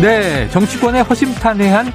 [0.00, 1.90] 네, 정치권의 허심탄회한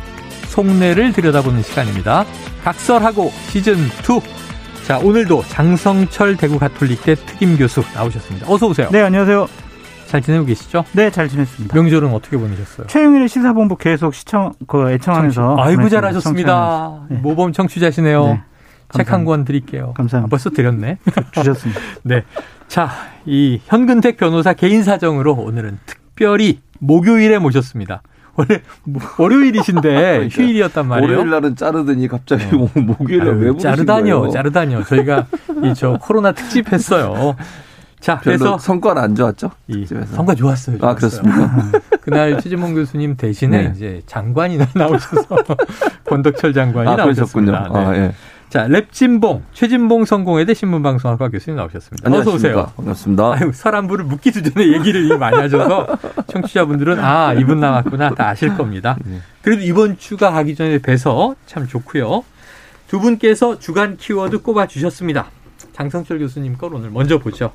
[0.47, 2.25] 속내를 들여다보는 시간입니다.
[2.63, 4.85] 각설하고 시즌 2.
[4.87, 8.51] 자, 오늘도 장성철 대구 가톨릭대 특임 교수 나오셨습니다.
[8.51, 8.89] 어서 오세요.
[8.91, 9.47] 네, 안녕하세요.
[10.07, 10.83] 잘 지내고 계시죠?
[10.93, 11.75] 네, 잘 지냈습니다.
[11.75, 12.87] 명절은 어떻게 보내셨어요?
[12.87, 15.57] 최영일의 시사본부 계속 시청, 그 애청하면서.
[15.59, 17.05] 아이고, 잘하셨습니다.
[17.07, 17.17] 네.
[17.17, 18.25] 모범 청취자시네요.
[18.25, 18.41] 네,
[18.93, 19.93] 책한권 드릴게요.
[19.95, 20.25] 감사합니다.
[20.25, 20.97] 아, 벌써 드렸네.
[21.33, 21.79] 주셨습니다.
[22.03, 22.23] 네.
[22.67, 22.89] 자,
[23.25, 28.03] 이 현근택 변호사 개인 사정으로 오늘은 특 별히 목요일에 모셨습니다.
[28.35, 28.61] 원래
[29.17, 31.09] 월요일이신데 휴일이었단 말이에요.
[31.17, 32.51] 월요일 날은 자르더니 갑자기 네.
[32.81, 34.31] 목요일에 왜 부르신 자르다니요, 거예요?
[34.31, 34.83] 자르다니요.
[34.85, 35.25] 저희가
[35.63, 37.35] 이 저 코로나 특집 했어요.
[37.99, 39.51] 자, 그래서 성과는 안 좋았죠?
[39.69, 40.15] 특집에서.
[40.15, 40.77] 성과 좋았어요.
[40.79, 40.89] 좋았어요.
[40.91, 41.71] 아, 그렇습니까?
[42.01, 43.73] 그날 최진봉 교수님 대신에 네.
[43.75, 45.37] 이제 장관이 나오셔서
[46.07, 47.69] 권덕철 장관이 아, 나오셨습니다.
[47.73, 47.79] 네.
[47.79, 48.13] 아, 예.
[48.51, 52.11] 자, 랩진봉, 최진봉 성공회대 신문방송학과 교수님 나오셨습니다.
[52.11, 52.69] 어서 오세요.
[52.75, 53.35] 반갑습니다.
[53.35, 55.87] 아유, 설한부를 묻기도 전에 얘기를 많이 하셔서
[56.27, 58.97] 청취자분들은 아, 이분 나왔구나 다 아실 겁니다.
[59.41, 62.25] 그래도 이번 주가 가기 전에 뵈서 참 좋고요.
[62.89, 65.27] 두 분께서 주간 키워드 꼽아 주셨습니다.
[65.71, 67.53] 장성철 교수님 걸 오늘 먼저 보죠.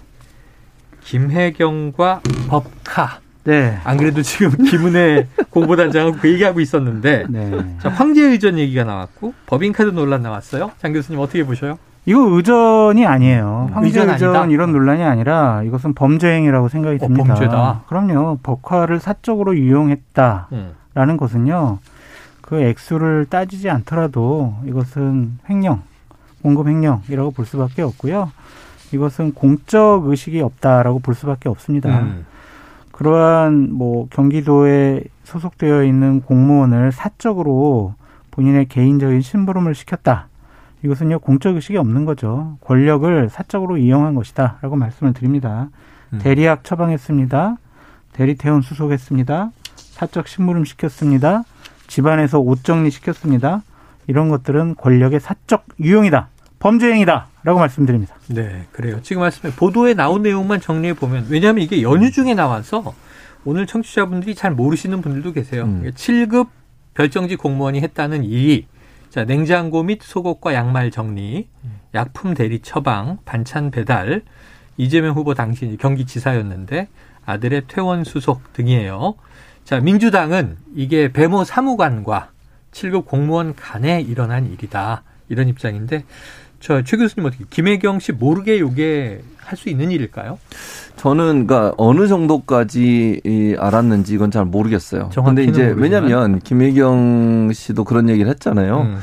[1.05, 3.21] 김혜경과 법카.
[3.47, 3.79] 네.
[3.85, 7.77] 안 그래도 지금 김은혜 공보단장하고 그 얘기하고 있었는데 네.
[7.81, 10.73] 자, 황제 의전 얘기가 나왔고 법인카드 논란 나왔어요.
[10.79, 11.79] 장 교수님 어떻게 보셔요?
[12.05, 13.71] 이거 의전이 아니에요.
[13.73, 14.51] 황제 의전 의전?
[14.51, 17.35] 이런 논란이 아니라 이것은 범죄 행위라고 생각이 어, 듭니다.
[17.35, 17.83] 범죄다.
[17.89, 18.39] 그럼요.
[18.43, 21.17] 법화를 사적으로 이용했다라는 음.
[21.17, 21.79] 것은요.
[22.43, 25.83] 그 액수를 따지지 않더라도 이것은 횡령,
[26.43, 28.31] 공급 횡령이라고 볼 수밖에 없고요.
[28.93, 32.01] 이것은 공적 의식이 없다라고 볼 수밖에 없습니다.
[32.01, 32.25] 음.
[32.97, 37.95] 그러한 뭐 경기도에 소속되어 있는 공무원을 사적으로
[38.31, 40.29] 본인의 개인적인 심부름을 시켰다.
[40.83, 42.57] 이것은요 공적 의식이 없는 거죠.
[42.63, 45.69] 권력을 사적으로 이용한 것이다라고 말씀을 드립니다.
[46.15, 46.21] 음.
[46.23, 47.57] 대리약 처방했습니다.
[48.15, 49.51] 대리태운 수속했습니다.
[49.75, 51.43] 사적 심부름 시켰습니다.
[51.89, 53.63] 집안에서 옷 정리 시켰습니다.
[54.07, 56.29] 이런 것들은 권력의 사적 유용이다.
[56.61, 58.17] 범죄 행위다 라고 말씀드립니다.
[58.27, 59.01] 네, 그래요.
[59.03, 62.93] 지금 말씀에 보도에 나온 내용만 정리해 보면 왜냐하면 이게 연휴 중에 나와서
[63.45, 65.63] 오늘 청취자분들이 잘 모르시는 분들도 계세요.
[65.63, 65.89] 음.
[65.95, 66.49] 7급
[66.95, 68.67] 별정직 공무원이 했다는 일이
[69.11, 71.47] 자 냉장고 및 속옷과 양말 정리,
[71.95, 74.23] 약품 대리 처방, 반찬 배달,
[74.77, 76.89] 이재명 후보 당시 경기지사였는데
[77.27, 79.15] 아들의 퇴원 수속 등이에요.
[79.63, 82.31] 자 민주당은 이게 배모 사무관과
[82.73, 86.05] 7급 공무원 간에 일어난 일이다 이런 입장인데
[86.67, 90.39] 저 최 교수님 어떻게 김혜경 씨 모르게 요게 할 수 있는 일일까요?
[90.97, 95.11] 저는 그러니까 어느 정도까지 이 알았는지 이건 잘 모르겠어요.
[95.25, 95.83] 근데 이제 모르지만.
[95.83, 98.81] 왜냐면 김혜경 씨도 그런 얘기를 했잖아요.
[98.81, 98.99] 음.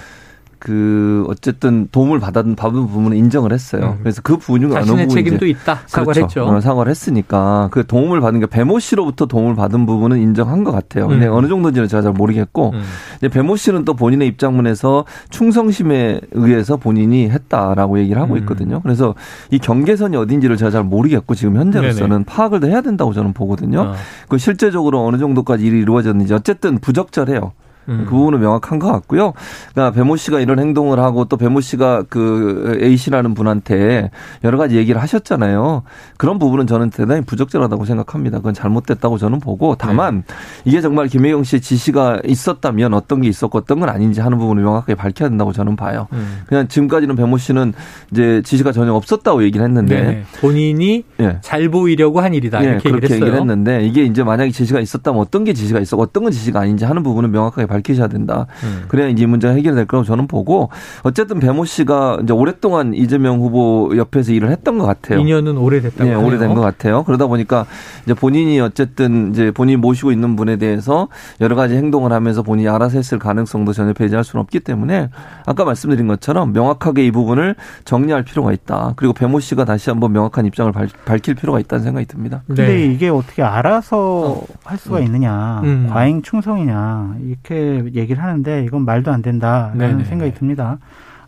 [0.63, 3.97] 그 어쨌든 도움을 받은 받은 부분은 인정을 했어요.
[3.97, 3.99] 음.
[4.01, 4.21] 그래서
[4.69, 6.39] 그안 자신의 오고 책임도 있다 사과를 그렇죠.
[6.39, 6.55] 했죠.
[6.55, 11.09] 어, 사과를 했으니까 그 도움을 받은 게 배모 씨로부터 도움을 받은 부분은 인정한 것 같아요.
[11.09, 11.33] 근데 음.
[11.33, 12.81] 어느 정도인지는 제가 잘 모르겠고 음.
[13.17, 18.39] 이제 배모 씨는 또 본인의 입장문에서 충성심에 의해서 본인이 했다라고 얘기를 하고 음.
[18.39, 18.79] 있거든요.
[18.83, 19.15] 그래서
[19.51, 23.81] 이 경계선이 어딘지를 제가 잘 모르겠고 지금 현재로서는 파악을 더 해야 된다고 저는 보거든요.
[23.81, 23.93] 어.
[24.29, 27.51] 그 실제적으로 어느 정도까지 일이 이루어졌는지 어쨌든 부적절해요.
[27.89, 28.05] 음.
[28.05, 29.33] 그 부분은 명확한 것 같고요.
[29.73, 34.11] 그러니까 배모 씨가 이런 행동을 하고 또 배모 씨가 그 A 씨라는 분한테
[34.43, 35.83] 여러 가지 얘기를 하셨잖아요.
[36.17, 38.37] 그런 부분은 저는 대단히 부적절하다고 생각합니다.
[38.37, 40.33] 그건 잘못됐다고 저는 보고 다만 네.
[40.65, 44.95] 이게 정말 김혜경 씨의 지시가 있었다면 어떤 게 있었고 어떤 건 아닌지 하는 부분을 명확하게
[44.95, 46.07] 밝혀야 된다고 저는 봐요.
[46.13, 46.41] 음.
[46.47, 47.73] 그냥 지금까지는 배모 씨는
[48.11, 50.23] 이제 지시가 전혀 없었다고 얘기를 했는데 네.
[50.39, 51.37] 본인이 예.
[51.41, 53.11] 잘 보이려고 한 일이다 예, 이렇게 얘기를.
[53.11, 56.85] 얘기를 했는데 이게 이제 만약에 지시가 있었다면 어떤 게 지시가 있었고 어떤 건 지시가 아닌지
[56.85, 58.45] 하는 부분은 명확하게 밝히셔야 된다.
[58.63, 58.85] 음.
[58.87, 60.69] 그래야 이제 이 문제가 해결될 거라고 저는 보고
[61.03, 65.19] 어쨌든 배모 씨가 이제 오랫동안 이재명 후보 옆에서 일을 했던 것 같아요.
[65.19, 66.27] 2년은 오래됐다고 예, 하네요.
[66.27, 67.03] 오래된 것 같아요.
[67.03, 67.65] 그러다 보니까
[68.03, 71.07] 이제 본인이 어쨌든 이제 본인이 모시고 있는 분에 대해서
[71.41, 75.09] 여러 가지 행동을 하면서 본인이 알아서 했을 가능성도 전혀 배제할 수는 없기 때문에
[75.45, 77.55] 아까 말씀드린 것처럼 명확하게 이 부분을
[77.85, 78.93] 정리할 필요가 있다.
[78.95, 82.43] 그리고 배모 씨가 다시 한번 명확한 입장을 밝, 밝힐 필요가 있다는 생각이 듭니다.
[82.47, 82.85] 근데 네.
[82.85, 85.87] 이게 어떻게 알아서 할 수가 있느냐, 음.
[85.89, 87.62] 과잉 충성이냐 이렇게
[87.95, 90.03] 얘기를 하는데 이건 말도 안 된다라는 네네.
[90.05, 90.77] 생각이 듭니다.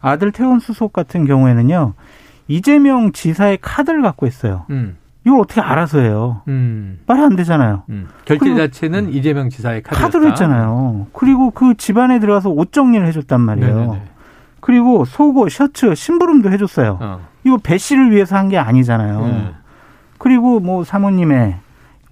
[0.01, 1.93] 아들 태원 수속 같은 경우에는요
[2.47, 4.65] 이재명 지사의 카드를 갖고 있어요.
[4.69, 4.97] 음.
[5.25, 6.41] 이걸 어떻게 알아서 해요?
[6.47, 6.99] 음.
[7.07, 7.83] 말이 안 되잖아요.
[7.89, 8.07] 음.
[8.25, 10.05] 결제 자체는 이재명 지사의 카드였다.
[10.05, 11.07] 카드로 했잖아요.
[11.13, 13.75] 그리고 그 집안에 들어가서 옷 정리를 해줬단 말이에요.
[13.75, 14.01] 네네네.
[14.59, 16.97] 그리고 속옷, 셔츠, 심부름도 해줬어요.
[17.01, 17.19] 어.
[17.43, 19.19] 이거 배 씨를 위해서 한 게 아니잖아요.
[19.25, 19.51] 음.
[20.19, 21.55] 그리고 뭐 사모님의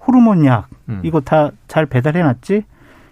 [0.07, 0.99] 호르몬 약 음.
[1.03, 2.63] 이거 다 잘 배달해놨지?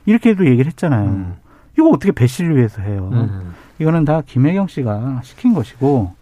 [0.06, 1.10] 이렇게도 얘기를 했잖아요.
[1.10, 1.36] 음.
[1.78, 3.10] 이거 어떻게 배 씨를 위해서 해요?
[3.14, 3.54] 음.
[3.80, 6.14] 이거는 다 김혜경 씨가 시킨 것이고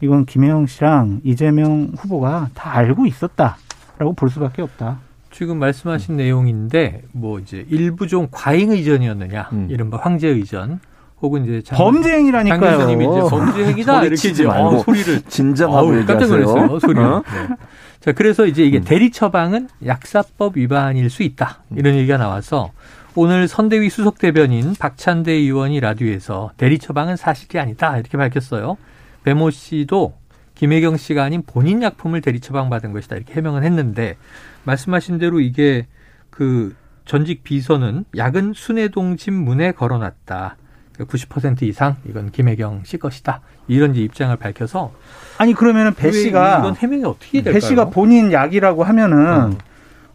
[0.00, 4.98] 이건 김혜경 씨랑 이재명 후보가 다 알고 있었다라고 볼 수밖에 없다.
[5.30, 9.68] 지금 말씀하신 내용인데 뭐 이제 일부 좀 과잉 의전이었느냐, 음.
[9.70, 10.80] 이른바 황제 의전,
[11.22, 12.78] 혹은 이제 장, 장 범죄행위라니까요.
[12.78, 14.68] 교수님이 이제 범죄 행위다 이렇게 말고.
[14.68, 16.28] 어, 소리를 진정하고 어우, 깜짝.
[16.28, 16.78] 놀랐어요.
[16.80, 16.98] 소리.
[16.98, 17.22] 어?
[17.26, 17.56] 네.
[18.00, 18.84] 자, 그래서 이제 이게 음.
[18.84, 21.58] 대리 처방은 약사법 위반일 수 있다.
[21.76, 22.70] 이런 얘기가 나와서
[23.16, 27.98] 오늘 선대위 수석 대변인 박찬대 의원이 라디오에서 대리 처방은 사실이 아니다.
[27.98, 28.76] 이렇게 밝혔어요.
[29.24, 30.14] 배모 씨도
[30.54, 33.16] 김혜경 씨가 아닌 본인 약품을 대리 처방받은 것이다.
[33.16, 34.16] 이렇게 해명은 했는데
[34.64, 35.86] 말씀하신 대로 이게
[36.30, 36.74] 그
[37.04, 40.56] 전직 비서는 약은 순회동 집 문에 걸어놨다.
[40.98, 43.40] 90% 이상 이건 김혜경 씨 것이다.
[43.66, 44.92] 이런 입장을 밝혀서
[45.38, 47.54] 아니 그러면은 배왜 씨가 이건 해명이 어떻게 될까요?
[47.54, 49.58] 배 씨가 본인 약이라고 하면은 음.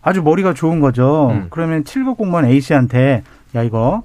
[0.06, 1.30] 아주 머리가 좋은 거죠.
[1.32, 1.48] 음.
[1.50, 3.24] 그러면 7급 공무원 A 씨한테
[3.56, 4.04] 야 이거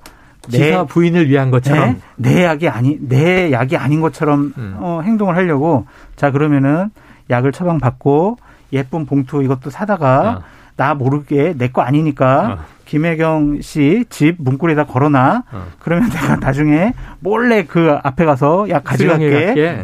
[0.48, 4.76] 지사 부인을 위한 것처럼 내, 내 약이 아니 내 약이 아닌 것처럼 음.
[4.78, 5.86] 어, 행동을 하려고
[6.16, 6.88] 자 그러면은
[7.28, 8.38] 약을 처방 받고
[8.72, 10.42] 예쁜 봉투 이것도 사다가 어.
[10.76, 12.64] 나 모르게 내 거 아니니까 어.
[12.86, 15.42] 김혜경 씨 집 문고리에다 걸어놔.
[15.52, 15.64] 어.
[15.80, 19.26] 그러면 내가 나중에 몰래 그 앞에 가서 약 가져갈게.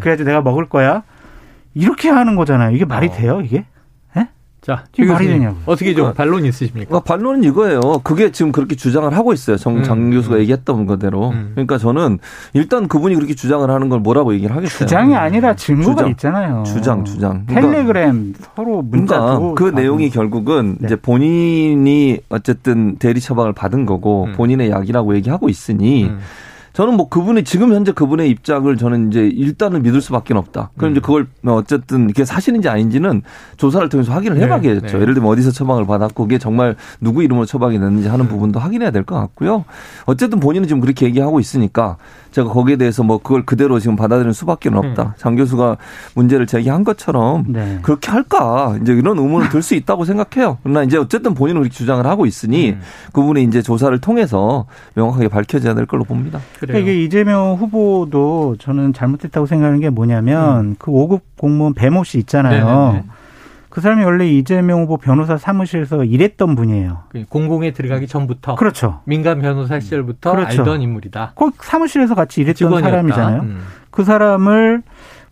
[0.00, 1.02] 그래야지 내가 먹을 거야.
[1.74, 2.74] 이렇게 하는 거잖아요.
[2.74, 3.12] 이게 말이 어.
[3.12, 3.66] 돼요, 이게?
[4.66, 5.56] 자, 이게 최 말이 되냐고.
[5.64, 6.88] 어떻게 좀 그러니까- 반론 있으십니까?
[6.88, 7.80] 그러니까 반론은 이거예요.
[8.02, 9.56] 그게 지금 그렇게 주장을 하고 있어요.
[9.56, 10.40] 정, 음, 장 교수가 음.
[10.40, 11.30] 얘기했던 거대로.
[11.30, 11.52] 음.
[11.54, 12.18] 그러니까 저는
[12.52, 14.88] 일단 그분이 그렇게 주장을 하는 걸 뭐라고 얘기를 하겠어요.
[14.88, 16.10] 주장이 아니라 증거가 주장.
[16.10, 16.64] 있잖아요.
[16.66, 17.44] 주장, 주장.
[17.46, 20.86] 그러니까- 텔레그램 서로 문자 그러니까 그다 내용이 결국은 네.
[20.86, 24.32] 이제 본인이 어쨌든 대리 처방을 받은 거고 음.
[24.32, 26.18] 본인의 약이라고 얘기하고 있으니 음.
[26.76, 30.72] 저는 뭐 그분이 지금 현재 그분의 입장을 저는 이제 일단은 믿을 수밖에 없다.
[30.76, 30.92] 그럼 음.
[30.92, 33.22] 이제 그걸 뭐 어쨌든 이게 사실인지 아닌지는
[33.56, 34.98] 조사를 통해서 확인을 네, 해봐야겠죠.
[34.98, 35.00] 네.
[35.00, 38.28] 예를 들면 어디서 처방을 받았고 그게 정말 누구 이름으로 처방이 됐는지 하는 음.
[38.28, 39.64] 부분도 확인해야 될 것 같고요.
[40.04, 41.96] 어쨌든 본인은 지금 그렇게 얘기하고 있으니까
[42.36, 45.02] 제가 거기에 대해서 뭐 그걸 그대로 지금 받아들이는 수밖에 는 없다.
[45.02, 45.08] 음.
[45.16, 45.78] 장 교수가
[46.14, 47.78] 문제를 제기한 것처럼 네.
[47.80, 50.58] 그렇게 할까 이제 이런 의문을 들 수 있다고 생각해요.
[50.62, 52.80] 그러나 이제 어쨌든 본인은 그렇게 주장을 하고 있으니 음.
[53.12, 56.38] 그분이 이제 조사를 통해서 명확하게 밝혀져야 될 걸로 봅니다.
[56.60, 56.78] 그래요.
[56.78, 62.66] 이게 이재명 후보도 저는 잘못됐다고 생각하는 게 뭐냐면 그 5급 공무원 배모 씨 있잖아요.
[62.66, 62.92] 음.
[62.92, 63.04] 네네네.
[63.76, 67.00] 그 사람이 원래 이재명 후보 변호사 사무실에서 일했던 분이에요.
[67.10, 69.00] 그 공공에 들어가기 전부터 그렇죠.
[69.04, 70.62] 민간 변호사 시절부터 그렇죠.
[70.62, 71.32] 알던 인물이다.
[71.34, 72.88] 꼭 사무실에서 같이 일했던 직원이었다.
[72.90, 73.42] 사람이잖아요.
[73.42, 73.60] 음.
[73.90, 74.82] 그 사람을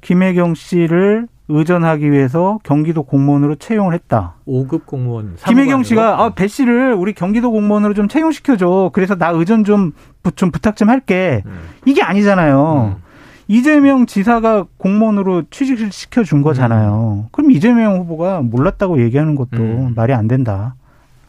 [0.03, 4.35] 김혜경 씨를 의전하기 위해서 경기도 공무원으로 채용을 했다.
[4.47, 5.37] 5급 공무원.
[5.47, 6.23] 김혜경 씨가.
[6.23, 8.91] 아, 배 씨를 우리 경기도 공무원으로 좀 채용시켜줘.
[8.93, 9.93] 그래서 나 의전 좀,
[10.23, 11.43] 부- 좀 부탁 좀 할게.
[11.47, 11.61] 음.
[11.87, 12.97] 이게 아니잖아요.
[13.49, 17.27] 이재명 지사가 공무원으로 취직을 시켜준 거잖아요.
[17.33, 19.93] 그럼 이재명 후보가 몰랐다고 얘기하는 것도 음.
[19.95, 20.75] 말이 안 된다.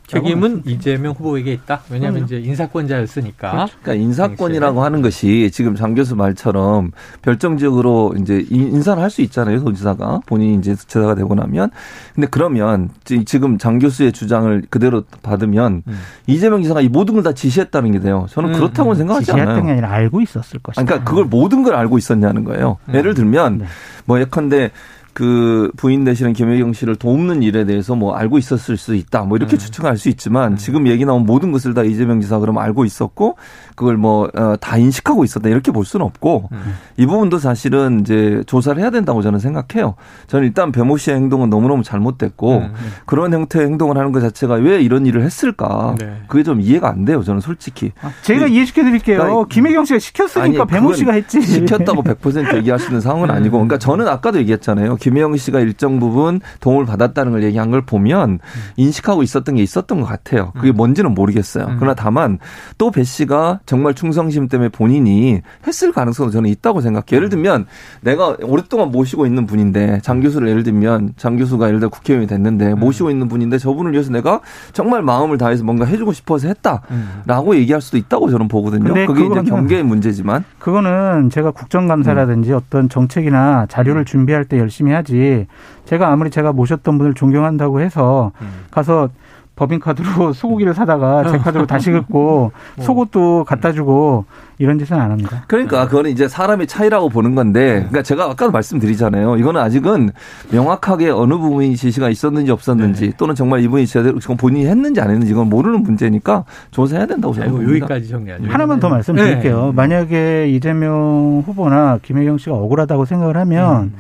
[0.08, 1.82] 책임은 이재명 후보에게 있다.
[1.90, 2.24] 왜냐하면.
[2.26, 3.68] 이제 인사권자였으니까.
[3.82, 6.92] 그러니까 인사권이라고 하는 것이 지금 장 교수 말처럼
[7.24, 9.64] 결정적으로 이제 인사를 할 수 있잖아요.
[9.64, 11.70] 도지사가 본인이 이제 지사가 되고 나면.
[12.14, 16.00] 근데 그러면 지- 지금 장 교수의 주장을 그대로 받으면 음.
[16.28, 18.28] 이재명 지사가 이 모든 걸 다 지시했다는 게 돼요.
[18.30, 18.92] 저는 음, 그렇다고 음.
[18.92, 19.72] 는 생각하지 지시했던 게 않아요.
[19.74, 20.84] 아니라 알고 있었을 것이다.
[20.84, 22.78] 그러니까 그걸 모든 걸 알고 있었냐는 거예요.
[22.90, 22.94] 음.
[22.96, 23.66] 예를 들면 네.
[24.06, 24.70] 뭐 예컨대
[25.16, 29.22] 그 부인 되시는 김혜경 씨를 돕는 일에 대해서 뭐 알고 있었을 수 있다.
[29.24, 29.58] 뭐 이렇게 음.
[29.58, 33.38] 추측할 수 있지만 지금 얘기 나온 모든 것을 다 이재명 지사 그럼 알고 있었고
[33.78, 34.28] 그걸 뭐
[34.60, 35.48] 다 인식하고 있었다.
[35.48, 36.74] 이렇게 볼 수는 없고 음.
[36.98, 39.96] 이 부분도 사실은 이제 조사를 해야 된다고 저는 생각해요.
[40.28, 42.74] 저는 일단 배모 씨의 행동은 너무너무 잘못됐고 음.
[43.06, 45.96] 그런 형태의 행동을 하는 것 자체가 왜 이런 일을 했을까?
[45.98, 46.24] 네.
[46.28, 47.24] 그게 좀 이해가 안 돼요.
[47.24, 47.94] 저는 솔직히.
[48.24, 49.20] 제가 그- 이해시켜 드릴게요.
[49.20, 51.42] 그러니까 김혜경 씨가 시켰으니까 배모 씨가 했지.
[51.42, 53.36] 시켰다고 100% 얘기할 수 있는 상황은 음.
[53.36, 54.98] 아니고, 그러니까 저는 아까도 얘기했잖아요.
[55.06, 58.40] 김혜영 씨가 일정 부분 도움을 받았다는 걸 얘기한 걸 보면
[58.76, 60.52] 인식하고 있었던 게 있었던 것 같아요.
[60.56, 60.76] 그게 음.
[60.76, 61.66] 뭔지는 모르겠어요.
[61.66, 61.76] 음.
[61.78, 62.40] 그러나 다만
[62.80, 67.18] 또 배 씨가 정말 충성심 때문에 본인이 했을 가능성은 저는 있다고 생각해요.
[67.18, 67.66] 예를 들면
[68.02, 72.72] 내가 오랫동안 모시고 있는 분인데 장 교수를 예를 들면 장 교수가 예를 들어 국회의원이 됐는데
[72.72, 72.80] 음.
[72.80, 74.40] 모시고 있는 분인데 저분을 위해서 내가
[74.74, 76.82] 정말 마음을 다해서 뭔가 해주고 싶어서 했다.
[76.90, 77.22] 음.
[77.26, 78.94] 라고 얘기할 수도 있다고 저는 보거든요.
[79.06, 80.46] 그게 이제 경계의 문제지만.
[80.58, 82.56] 그거는 제가 국정감사라든지 음.
[82.56, 85.48] 어떤 정책이나 자료를 준비할 때 열심히 하지.
[85.86, 88.48] 제가 아무리 제가 모셨던 분을 존경한다고 해서 음.
[88.72, 89.10] 가서
[89.56, 92.82] 법인 카드로 소고기를 사다가 제 카드로 다시 긁고 어.
[92.82, 94.26] 속옷도 갖다 주고
[94.58, 95.44] 이런 짓은 안 합니다.
[95.48, 99.36] 그러니까 그거는 이제 사람의 차이라고 보는 건데, 그러니까 제가 아까도 말씀드리잖아요.
[99.36, 100.12] 이거는 아직은
[100.52, 103.14] 명확하게 어느 부분이 지시가 있었는지 없었는지, 네.
[103.18, 107.64] 또는 정말 이분이 제대로 지금 본인이 했는지 안 했는지 이건 모르는 문제니까 조사해야 된다고 봅니다.
[107.64, 108.46] 여기까지 정리하죠.
[108.48, 109.68] 하나만 더 말씀드릴게요.
[109.68, 109.72] 네.
[109.74, 113.94] 만약에 이재명 후보나 김혜경 씨가 억울하다고 생각을 하면 음.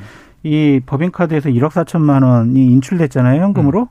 [0.45, 3.89] 이 법인카드에서 1억 4천만 원이 인출됐잖아요, 현금으로.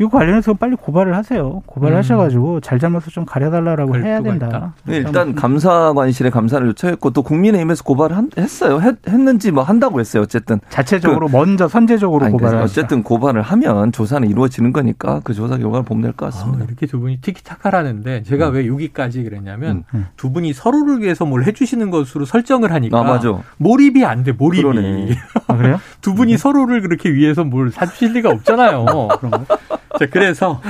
[0.00, 1.60] 이거 관련해서 빨리 고발을 하세요.
[1.66, 1.98] 고발을 음.
[1.98, 4.72] 하셔가지고 잘잘못을 좀 가려달라고 해야 된다.
[4.84, 8.80] 네, 일단 감사관실에 감사를 요청했고 또 국민의힘에서 고발을 한- 했어요.
[8.80, 10.22] 했, 했는지 뭐 한다고 했어요.
[10.22, 12.64] 어쨌든 자체적으로 먼저 선제적으로 아니, 고발을 그러니까.
[12.64, 16.64] 어쨌든 고발을 하면 조사는 이루어지는 거니까 그 조사 결과를 보면 될것 아, 같습니다.
[16.64, 20.06] 이렇게 두 분이 티키타카라는데 제가 왜 여기까지 그랬냐면 음.
[20.16, 23.38] 두 분이 서로를 위해서 뭘 해주시는 것으로 설정을 하니까 아 맞아.
[23.58, 25.14] 몰입이 안 돼 몰입이 그러네.
[25.46, 25.78] 아, 그래요?
[26.00, 28.86] 두 분이 서로를 그렇게 위해서 뭘 사주실 리가 없잖아요.
[29.98, 30.60] 자, 그래서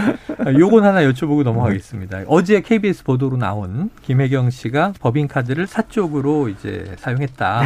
[0.58, 2.22] 요건 하나 여쭤보고 넘어가겠습니다.
[2.26, 7.62] 어제 KBS 보도로 나온 김혜경 씨가 법인카드를 사적으로 이제 사용했다.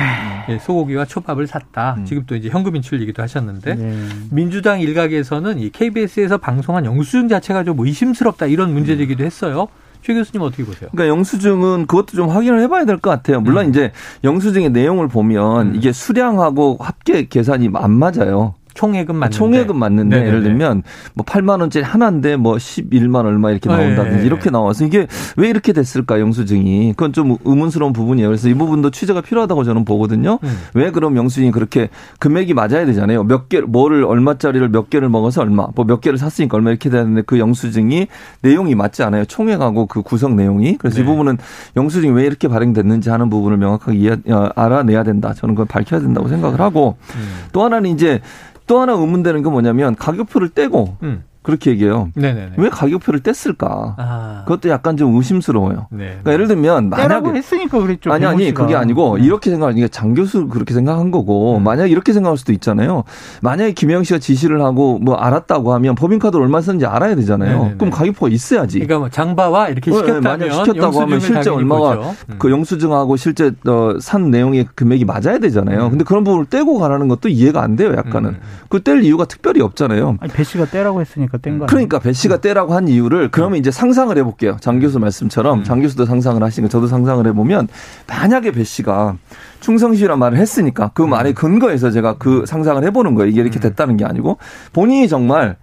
[0.50, 1.96] 예, 소고기와 초밥을 샀다.
[1.99, 2.04] 음.
[2.04, 3.99] 지금 또 이제 현금 인출 얘기도 하셨는데 네.
[4.30, 9.68] 민주당 일각에서는 이 KBS에서 방송한 영수증 자체가 좀 의심스럽다 이런 문제 제기도 했어요.
[10.02, 10.90] 최 교수님 어떻게 보세요?
[10.92, 13.40] 그러니까 영수증은 그것도 좀 확인을 해봐야 될 것 같아요.
[13.40, 13.70] 물론 음.
[13.70, 13.90] 이제
[14.23, 15.75] 영수증의 내용을 보면 음.
[15.76, 18.54] 이게 수량하고 합계 계산이 안 맞아요.
[18.74, 19.36] 총액은 맞는데.
[19.36, 20.28] 총액은 맞는데 네네네.
[20.28, 20.82] 예를 들면
[21.14, 24.24] 뭐 8만 원짜리 하나인데 뭐 11만 얼마 이렇게 나온다든지 네.
[24.26, 28.28] 이렇게 나와서 이게 왜 이렇게 됐을까 영수증이 그건 좀 의문스러운 부분이에요.
[28.28, 30.38] 그래서 이 부분도 취재가 필요하다고 저는 보거든요.
[30.42, 30.58] 음.
[30.74, 31.88] 왜 그럼 영수증이 그렇게
[32.18, 33.24] 금액이 맞아야 되잖아요.
[33.24, 37.22] 몇 개, 뭐를 얼마짜리를 몇 개를 먹어서 얼마, 뭐 몇 개를 샀으니까 얼마 이렇게 되는데
[37.22, 38.08] 그 영수증이
[38.42, 39.24] 내용이 맞지 않아요.
[39.26, 40.76] 총액하고 그 구성 내용이.
[40.78, 41.06] 그래서 이 네.
[41.06, 41.38] 부분은
[41.76, 45.32] 영수증이 왜 이렇게 발행됐는지 하는 부분을 명확하게 이해, 어, 알아내야 된다.
[45.34, 47.44] 저는 그걸 밝혀야 된다고 생각을 하고 음.
[47.52, 48.20] 또 하나는 이제
[48.66, 51.25] 또 하나 의문되는 게 뭐냐면 가격표를 떼고 음.
[51.44, 52.08] 그렇게 얘기해요.
[52.14, 52.52] 네네네.
[52.56, 53.94] 왜 가격표를 뗐을까?
[53.98, 54.42] 아.
[54.46, 55.88] 그것도 약간 좀 의심스러워요.
[55.90, 56.06] 네.
[56.06, 58.10] 그러니까 예를 들면 만약에 했으니까 그랬죠.
[58.10, 58.62] 아니 아니 씨가.
[58.62, 61.62] 그게 아니고 이렇게 생각하니까 장 교수 그렇게 생각한 거고 음.
[61.62, 63.04] 만약 이렇게 생각할 수도 있잖아요.
[63.42, 67.58] 만약에 김영 씨가 지시를 하고 뭐 알았다고 하면 법인카드를 얼마 썼는지 알아야 되잖아요.
[67.58, 67.76] 네네네.
[67.76, 68.78] 그럼 가격표가 있어야지.
[68.78, 71.94] 그러니까 뭐 장바와 이렇게 네, 시켰다면 만약 시켰다고 하면 실제 얼마가.
[72.30, 72.36] 음.
[72.38, 75.84] 그 영수증하고 실제 어, 산 내용의 금액이 맞아야 되잖아요.
[75.84, 75.90] 음.
[75.90, 77.92] 근데 그런 부분을 떼고 가라는 것도 이해가 안 돼요.
[77.94, 78.40] 약간은 음.
[78.70, 80.16] 그뗄 이유가 특별히 없잖아요.
[80.20, 81.66] 아니, 배 씨가 떼라고 했으니까 뗀 거?
[81.66, 84.56] 그러니까 배 씨가 떼라고 한 이유를 그러면 이제 상상을 해볼게요.
[84.60, 85.64] 장 교수 말씀처럼 음.
[85.64, 87.68] 장 교수도 상상을 하시니까 저도 상상을 해보면
[88.08, 89.16] 만약에 배 씨가
[89.60, 93.30] 충성시란 말을 했으니까 그 말에 근거해서 제가 그 상상을 해보는 거예요.
[93.30, 93.60] 이게 이렇게 음.
[93.60, 94.38] 됐다는 게 아니고
[94.72, 95.56] 본인이 정말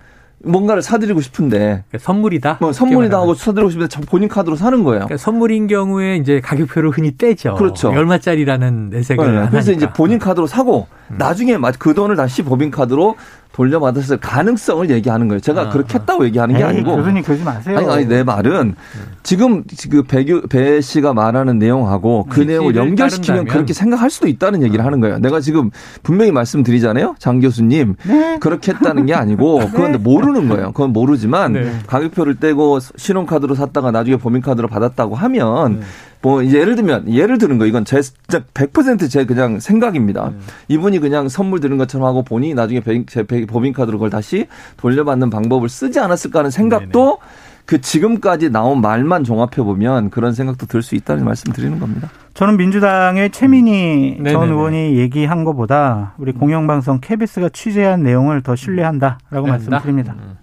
[0.44, 2.58] 뭔가를 사드리고 싶은데 그러니까 선물이다.
[2.62, 5.02] 뭐 선물이다 하고 사드리고 싶은데 참 본인 카드로 사는 거예요.
[5.06, 7.54] 그러니까 선물인 경우에 이제 가격표를 흔히 떼죠.
[7.58, 7.90] 그렇죠.
[7.90, 9.94] 얼마짜리라는 내색을 네, 안 그래서 이제 하니까.
[9.94, 11.18] 본인 카드로 사고 음.
[11.20, 13.18] 나중에 마- 그 돈을 다시 법인 카드로
[13.54, 15.40] 돌려받았을 가능성을 얘기하는 거예요.
[15.40, 17.78] 제가 아, 그렇게 했다고 얘기하는 게 에이, 아니고 교수님 그러지 마세요.
[17.78, 18.76] 아니, 아니, 내 말은
[19.24, 23.54] 지금 그 배규, 배 씨가 말하는 내용하고 그 지시를 내용을 연결시키면 따른다면.
[23.54, 25.20] 그렇게 생각할 수도 있다는 얘기를 하는 거예요.
[25.20, 25.70] 내가 지금
[26.02, 27.16] 분명히 말씀드리잖아요.
[27.20, 27.96] 장 교수님.
[28.06, 28.38] 네.
[28.40, 30.72] 그렇게 했다는 게 아니고 그건 모르는 거예요.
[30.72, 31.72] 그건 모르지만 네.
[31.88, 35.86] 가격표를 떼고 신용카드로 샀다가 나중에 법인카드로 받았다고 하면 네.
[36.22, 40.30] 뭐 이제 예를 들면 예를 드는 거 이건 제 진짜 100%제 그냥 생각입니다.
[40.30, 40.36] 네.
[40.68, 44.48] 이분이 그냥 선물 드는 것처럼 하고 본인이 나중에 배- 제 배- 법인카드로 그걸 다시
[44.78, 47.18] 돌려받는 방법을 쓰지 않았을까 하는 생각도
[47.66, 52.10] 그 지금까지 나온 말만 종합해 보면 그런 생각도 들 수 있다는 말씀 드리는 겁니다.
[52.34, 54.32] 저는 민주당의 최민희 네네네.
[54.32, 60.16] 전 의원이 얘기한 것보다 우리 공영방송 KBS가 취재한 내용을 더 신뢰한다라고 말씀드립니다.
[60.18, 60.38] 음,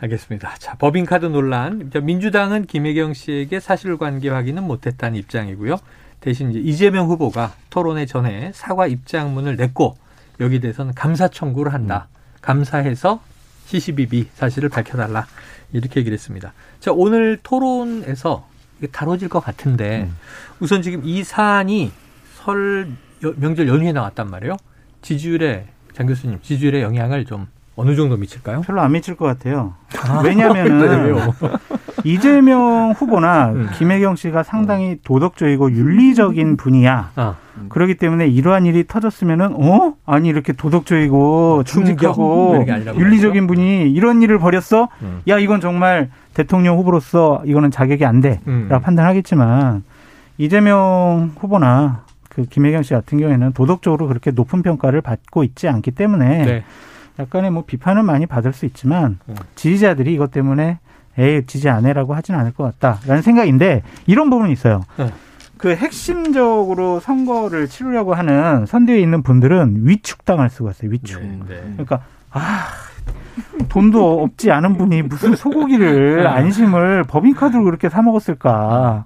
[0.00, 0.54] 알겠습니다.
[0.58, 1.90] 자, 법인카드 논란.
[1.90, 5.76] 자, 민주당은 김혜경 씨에게 사실관계 확인은 못했다는 입장이고요.
[6.20, 9.96] 대신 이제 이재명 후보가 토론회 전에 사과 입장문을 냈고
[10.40, 12.08] 여기 대해서는 감사 청구를 한다.
[12.42, 13.20] 감사해서
[13.66, 15.26] CCBB 사실을 밝혀달라.
[15.72, 16.52] 이렇게 얘기를 했습니다.
[16.78, 18.46] 자, 오늘 토론에서
[18.92, 20.08] 다뤄질 것 같은데
[20.60, 21.90] 우선 지금 이 사안이
[22.34, 22.88] 설
[23.24, 24.56] 여- 명절 연휴에 나왔단 말이에요.
[25.02, 28.62] 지지율에 장 교수님 지지율에 영향을 좀 어느 정도 미칠까요?
[28.62, 29.74] 별로 안 미칠 것 같아요.
[30.02, 31.34] 아, 왜냐면은 왜요?
[32.04, 33.68] 이재명 후보나 음.
[33.74, 37.10] 김혜경 씨가 상당히 도덕적이고 윤리적인 분이야.
[37.16, 37.36] 아,
[37.68, 41.64] 그렇기 때문에 이러한 일이 터졌으면은 어 아니 이렇게 도덕적이고?
[41.64, 45.20] 충직하고 아니라고 윤리적인 분이 이런 일을 벌였어 음.
[45.28, 48.68] 야 이건 정말 대통령 후보로서 이거는 자격이 안 돼라고 음.
[48.68, 49.84] 판단하겠지만
[50.38, 56.44] 이재명 후보나 그 김혜경 씨 같은 경우에는 도덕적으로 그렇게 높은 평가를 받고 있지 않기 때문에
[56.44, 56.64] 네.
[57.18, 59.34] 약간의 뭐 비판은 많이 받을 수 있지만 음.
[59.54, 60.78] 지지자들이 이것 때문에
[61.18, 64.82] 에이 지지 안 해라고 하진 않을 것 같다라는 생각인데 이런 부분이 있어요.
[64.98, 65.10] 네.
[65.56, 70.90] 그 핵심적으로 선거를 치르려고 하는 선대에 있는 분들은 위축당할 수가 있어요.
[70.90, 71.22] 위축.
[71.22, 71.62] 네, 네.
[71.72, 72.66] 그러니까 아
[73.70, 76.26] 돈도 없지 않은 분이 무슨 소고기를 네.
[76.26, 79.04] 안심을 법인카드로 그렇게 사 먹었을까?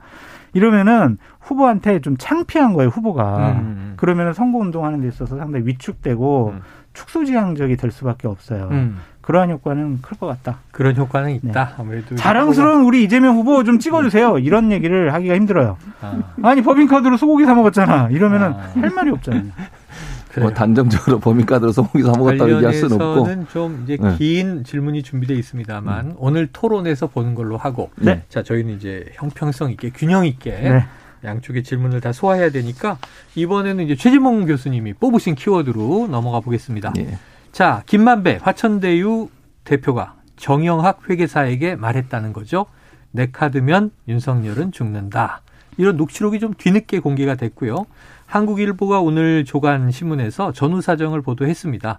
[0.53, 3.53] 이러면은 후보한테 좀 창피한 거예요, 후보가.
[3.53, 3.93] 음.
[3.97, 6.61] 그러면은 선거 운동하는 데 있어서 상당히 위축되고 음.
[6.95, 8.69] 축소지향적이 될 수밖에 없어요.
[8.71, 8.99] 음.
[9.21, 10.59] 그러한 효과는 클 것 같다.
[10.73, 11.75] 그런 효과는 있다.
[11.79, 14.39] 아무래도 자랑스러운 우리 이재명 후보 좀 찍어주세요.
[14.39, 15.77] 이런 얘기를 하기가 힘들어요.
[16.01, 18.09] 아, 아니 법인카드로 소고기 사 먹었잖아.
[18.11, 18.73] 이러면은 아.
[18.81, 19.45] 할 말이 없잖아요.
[20.41, 23.23] 뭐 단정적으로 법인카드로 소고기 사 먹었다고 얘기할 수는 없고.
[23.25, 24.17] 관련해서는 좀 이제 네.
[24.17, 28.23] 긴 질문이 준비되어 있습니다만 오늘 토론에서 보는 걸로 하고 네.
[28.29, 30.85] 자 저희는 이제 형평성 있게 균형 있게 네.
[31.25, 32.99] 양쪽의 질문을 다 소화해야 되니까
[33.35, 36.93] 이번에는 이제 최진봉 교수님이 뽑으신 키워드로 넘어가 보겠습니다.
[36.99, 37.19] 예.
[37.53, 39.29] 자 김만배 화천대유
[39.65, 42.67] 대표가 정영학 회계사에게 말했다는 거죠.
[43.11, 45.43] 내 카드면 윤석열은 죽는다.
[45.77, 47.87] 이런 녹취록이 좀 뒤늦게 공개가 됐고요.
[48.27, 51.99] 한국일보가 오늘 조간 신문에서 전후 사정을 보도했습니다.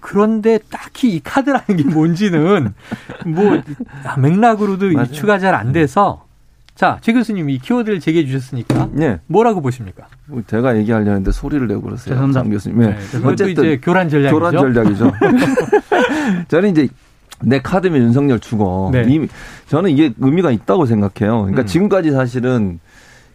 [0.00, 2.74] 그런데 딱히 이 카드라는 게 뭔지는
[3.26, 3.62] 뭐
[4.18, 5.08] 맥락으로도 맞아요.
[5.08, 6.26] 유추가 잘 안 돼서
[6.78, 9.18] 자, 최 교수님 이 키워드를 제기해 주셨으니까 예.
[9.26, 10.04] 뭐라고 보십니까?
[10.26, 12.14] 뭐 제가 얘기하려는데 소리를 내고 그러세요.
[12.14, 12.40] 죄송합니다.
[12.40, 12.82] 장 교수님.
[12.84, 12.86] 예.
[12.86, 14.38] 네, 그것도 이제 교란 전략이죠.
[14.38, 15.12] 교란 전략이죠.
[16.46, 16.88] 저는 이제
[17.42, 18.90] 내 카드면 윤석열 죽어.
[18.92, 19.04] 네.
[19.08, 19.26] 이미
[19.66, 21.38] 저는 이게 의미가 있다고 생각해요.
[21.42, 21.66] 그러니까 음.
[21.66, 22.78] 지금까지 사실은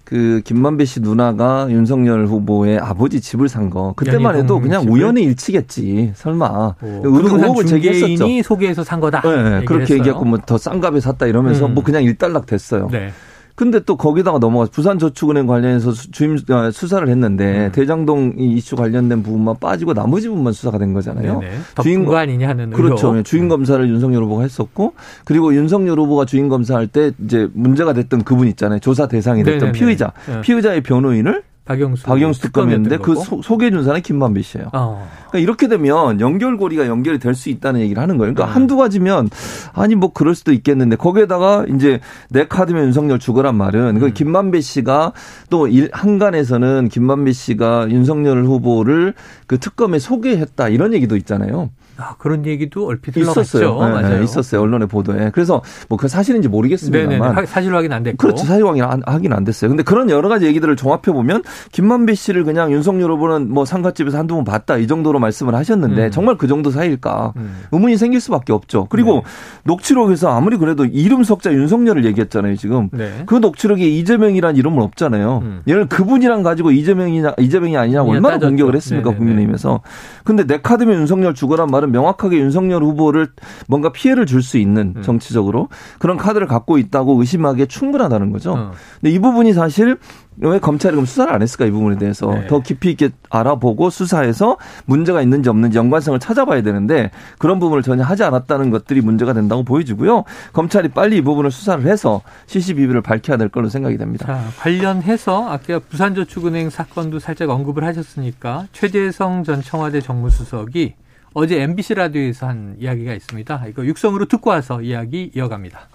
[0.05, 4.93] 그 김만배 씨 누나가 윤석열 후보의 아버지 집을 산 거 그때만 해도 그냥 집을?
[4.93, 6.13] 우연의 일치겠지.
[6.15, 8.41] 설마 뭐, 의혹- 부동산 의혹을 제기했었죠.
[8.43, 9.21] 소개해서 산 거다.
[9.21, 9.97] 네, 얘기를 그렇게 했어요.
[9.99, 11.73] 얘기했고 뭐 더 싼 값에 샀다 이러면서 음.
[11.73, 12.87] 뭐 그냥 일단락 됐어요.
[12.89, 13.11] 네.
[13.55, 17.71] 근데 또 거기다가 넘어가 부산저축은행 관련해서 수- 주임 아, 수사를 했는데 음.
[17.71, 21.41] 대장동 이 이슈 관련된 부분만 빠지고 나머지 부분만 수사가 된 거잖아요.
[21.83, 23.09] 주인 아니냐 하는 그렇죠.
[23.13, 23.23] 의혹.
[23.25, 24.93] 주인 검사를 윤석열 후보가 했었고
[25.25, 28.79] 그리고 윤석열 후보가 주인 검사할 때 이제 문제가 됐던 그분 있잖아요.
[28.79, 29.79] 조사 대상이 됐던 네네네.
[29.79, 30.11] 피의자.
[30.27, 30.41] 네.
[30.41, 33.15] 피의자의 변호인을 박영수 박영수 특검이었는데 그.
[33.15, 34.67] 소, 소개해 준 사람이 김만배 씨예요.
[34.73, 35.07] 어.
[35.29, 38.33] 그러니까 이렇게 되면 연결고리가 연결이 될 수 있다는 얘기를 하는 거예요.
[38.33, 38.55] 그러니까 음.
[38.55, 39.29] 한두 가지면
[39.73, 44.13] 아니 뭐 그럴 수도 있겠는데 거기에다가 이제 내 카드면 윤석열 죽어란 말은 그 음.
[44.13, 45.13] 김만배 씨가
[45.49, 49.13] 또 일, 한간에서는 김만배 씨가 윤석열 후보를
[49.47, 51.69] 그 특검에 소개했다 이런 얘기도 있잖아요.
[51.97, 53.69] 아, 그런 얘기도 얼핏 있었어요.
[53.75, 53.85] 흘러갔죠.
[53.97, 54.23] 네, 맞아요.
[54.23, 54.61] 있었어요.
[54.61, 55.29] 언론의 보도에.
[55.33, 56.47] 그래서 뭐 그 사실인지.
[56.49, 57.45] 모르겠습니다만.
[57.45, 58.17] 사실 확인 안 됐고.
[58.17, 58.45] 그렇죠.
[58.45, 59.69] 사실 확인 안- 하긴 안 됐어요.
[59.69, 64.35] 근데 그런 여러 가지 얘기들을 종합해 보면 김만배 씨를 그냥 윤석열 후보는 뭐 상가집에서 한두
[64.35, 66.11] 번 봤다 이 정도로 말씀을 하셨는데 음.
[66.11, 67.61] 정말 그 정도 사이일까 음.
[67.71, 68.87] 의문이 생길 수밖에 없죠.
[68.89, 69.21] 그리고 네.
[69.65, 72.55] 녹취록에서 아무리 그래도 이름 석자 윤석열을 얘기했잖아요.
[72.55, 73.23] 지금 네.
[73.25, 75.39] 그 녹취록에 이재명이란 이름은 없잖아요.
[75.43, 75.61] 음.
[75.67, 78.49] 얘를 그분이랑 가지고 이재명이냐 이재명이 아니냐고 그냥 얼마나 따졌죠.
[78.49, 79.17] 공격을 했습니까 네네네.
[79.19, 79.81] 국민의힘에서.
[80.23, 83.29] 근데 내 카드면 윤석열 죽어란 말은 명확하게 윤석열 후보를
[83.67, 85.01] 뭔가 피해를 줄 수 있는 음.
[85.01, 85.69] 정치적으로
[85.99, 88.53] 그런 카드를 갖고 있다고 의심하기에 충분하다는 거죠.
[88.53, 88.71] 어.
[88.99, 89.97] 근데 이 부분이 사실
[90.37, 92.47] 왜 검찰이 그럼 수사를 안 했을까 이 부분에 대해서 네.
[92.47, 98.23] 더 깊이 있게 알아보고 수사해서 문제가 있는지 없는지 연관성을 찾아봐야 되는데 그런 부분을 전혀 하지
[98.23, 100.23] 않았다는 것들이 문제가 된다고 보여지고요.
[100.51, 104.25] 검찰이 빨리 이 부분을 수사를 해서 CCBB를 밝혀야 될 걸로 생각이 됩니다.
[104.25, 110.95] 자, 관련해서 아까 부산저축은행 사건도 살짝 언급을 하셨으니까 최재성 전 청와대 정무수석이
[111.33, 113.65] 어제 MBC 라디오에서 한 이야기가 있습니다.
[113.69, 115.89] 이거 육성으로 듣고 와서 이야기 이어갑니다.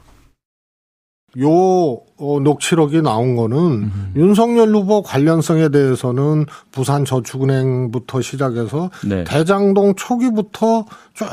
[1.40, 9.24] 요 어, 녹취록이 나온 거는 윤석열 후보 관련성에 대해서는 부산 저축은행부터 시작해서 네.
[9.24, 11.28] 대장동 초기부터 쭉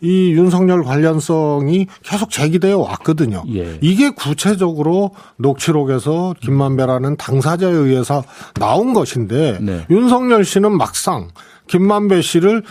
[0.00, 3.42] 이 윤석열 관련성이 계속 제기되어 왔거든요.
[3.52, 3.78] 예.
[3.80, 8.22] 이게 구체적으로 녹취록에서 김만배라는 당사자에 의해서
[8.54, 9.86] 나온 것인데 네.
[9.90, 11.28] 윤석열 씨는 막상
[11.66, 12.62] 김만배 씨를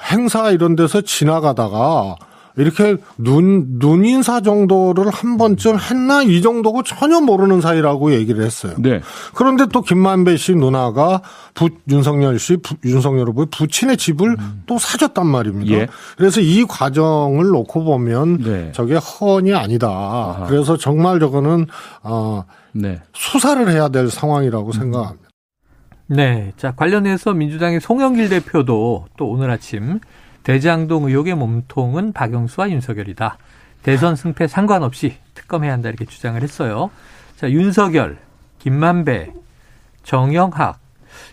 [0.00, 2.16] 행사 이런 데서 지나가다가
[2.58, 8.74] 이렇게 눈, 눈인사 정도를 한 번쯤 했나 이 정도고 전혀 모르는 사이라고 얘기를 했어요.
[8.78, 9.00] 네.
[9.34, 11.22] 그런데 또 김만배 씨 누나가
[11.54, 15.72] 부, 윤석열 씨, 부, 윤석열 후보의 부친의 집을 또 사줬단 말입니다.
[15.72, 15.86] 예.
[16.16, 18.72] 그래서 이 과정을 놓고 보면 네.
[18.74, 20.44] 저게 허언이 아니다.
[20.48, 21.66] 그래서 정말 저거는
[22.02, 23.00] 어, 네.
[23.14, 25.27] 수사를 해야 될 상황이라고 생각합니다.
[26.10, 26.52] 네.
[26.56, 30.00] 자, 관련해서 민주당의 송영길 대표도 또 오늘 아침
[30.42, 33.36] 대장동 의혹의 몸통은 박영수와 윤석열이다.
[33.82, 36.90] 대선 승패 상관없이 특검해야 한다 이렇게 주장을 했어요.
[37.36, 38.18] 자, 윤석열,
[38.58, 39.32] 김만배,
[40.02, 40.78] 정영학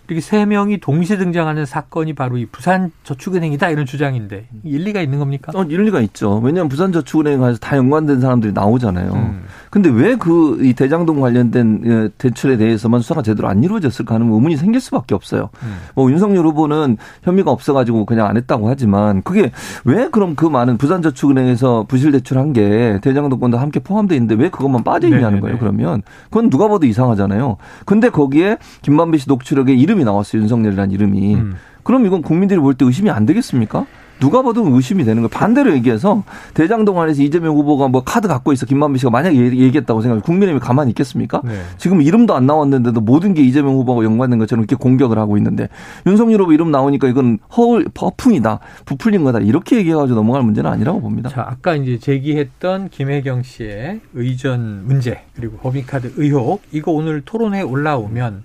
[0.07, 5.51] 이렇게 세 명이 동시에 등장하는 사건이 바로 이 부산 저축은행이다 이런 주장인데 일리가 있는 겁니까?
[5.55, 6.39] 어, 일리가 있죠.
[6.43, 9.11] 왜냐하면 부산 저축은행에서 다 연관된 사람들이 나오잖아요.
[9.13, 9.43] 음.
[9.69, 14.55] 근데 왜 그 이 대장동 관련된 예, 대출에 대해서만 수사가 제대로 안 이루어졌을까 하는 의문이
[14.57, 15.49] 생길 수밖에 없어요.
[15.63, 15.77] 음.
[15.95, 19.51] 뭐 윤석열 후보는 혐의가 없어가지고 그냥 안 했다고 하지만 그게
[19.83, 24.83] 왜 그럼 그 많은 부산 저축은행에서 부실 대출한 게 대장동권도 함께 포함돼 있는데 왜 그것만
[24.83, 25.41] 빠져 있냐는 네네네.
[25.41, 25.57] 거예요.
[25.59, 27.57] 그러면 그건 누가 봐도 이상하잖아요.
[27.85, 30.41] 근데 거기에 김만배 씨 녹취록에 이름 이 나왔어요.
[30.41, 31.35] 윤석열이라는 이름이.
[31.35, 31.55] 음.
[31.83, 33.85] 그럼 이건 국민들이 볼 때 의심이 안 되겠습니까?
[34.19, 35.27] 누가 봐도 의심이 되는 거예요.
[35.27, 40.21] 반대로 얘기해서 대장동 안에서 이재명 후보가 뭐 카드 갖고 있어 김만배 씨가 만약에 얘기했다고 생각하면
[40.21, 41.41] 국민의힘이 가만히 있겠습니까?
[41.43, 41.59] 네.
[41.77, 45.67] 지금 이름도 안 나왔는데도 모든 게 이재명 후보하고 연관된 것처럼 이렇게 공격을 하고 있는데
[46.07, 51.29] 윤석열 후보 이름 나오니까 이건 허울 허풍이다 부풀린 거다 이렇게 얘기해가지고 넘어갈 문제는 아니라고 봅니다.
[51.29, 58.43] 자, 아까 이제 제기했던 김혜경 씨의 의전 문제 그리고 법인카드 의혹 이거 오늘 토론회 올라오면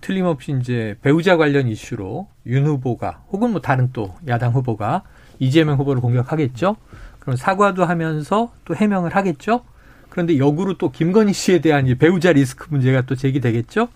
[0.00, 5.02] 틀림없이 이제 배우자 관련 이슈로 윤 후보가 혹은 뭐 다른 또 야당 후보가
[5.38, 6.76] 이재명 후보를 공격하겠죠.
[7.18, 9.62] 그럼 사과도 하면서 또 해명을 하겠죠.
[10.08, 13.88] 그런데 역으로 또 김건희 씨에 대한 이 배우자 리스크 문제가 또 제기되겠죠.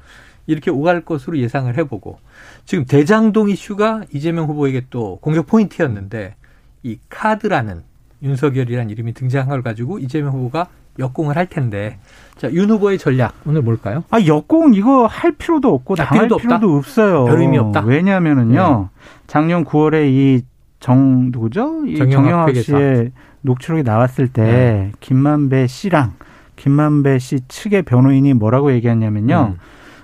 [0.47, 2.19] 이렇게 오갈 것으로 예상을 해보고
[2.65, 6.35] 지금 대장동 이슈가 이재명 후보에게 또 공격 포인트였는데
[6.83, 7.83] 이 카드라는
[8.23, 11.99] 윤석열이라는 이름이 등장한 걸 가지고 이재명 후보가 역공을 할 텐데
[12.37, 14.05] 자 윤 후보의 전략 오늘 뭘까요?
[14.11, 16.77] 아 역공 이거 할 필요도 없고 아, 당할 필요도 필요도?
[16.77, 17.25] 없어요.
[17.27, 17.81] 별 의미 없다?
[17.83, 18.89] 왜냐하면은요
[19.27, 20.43] 작년 9월에 이
[20.83, 21.87] 정 누구죠?
[21.87, 22.57] 이 정영학.
[22.57, 24.93] 씨의 녹취록이 나왔을 때 네.
[24.99, 26.15] 김만배 씨랑
[26.57, 29.55] 김만배 씨 측의 변호인이 뭐라고 얘기했냐면요.
[29.55, 29.59] 음.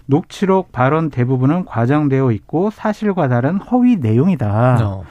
[0.07, 4.79] 녹취록 발언 대부분은 과장되어 있고 사실과 다른 허위 내용이다.
[4.83, 5.05] 어.